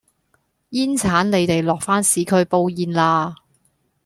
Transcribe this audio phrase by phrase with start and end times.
[0.71, 3.35] 煙剷你哋落返市區煲煙啦